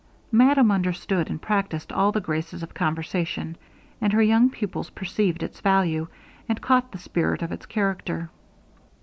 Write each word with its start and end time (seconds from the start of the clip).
Madame 0.31 0.71
understood 0.71 1.29
and 1.29 1.43
practised 1.43 1.91
all 1.93 2.11
the 2.11 2.19
graces 2.19 2.63
of 2.63 2.73
conversation, 2.73 3.55
and 4.01 4.13
her 4.13 4.21
young 4.23 4.49
pupils 4.49 4.89
perceived 4.89 5.43
its 5.43 5.59
value, 5.59 6.07
and 6.49 6.59
caught 6.59 6.91
the 6.91 6.97
spirit 6.97 7.43
of 7.43 7.51
its 7.51 7.67
character. 7.67 8.27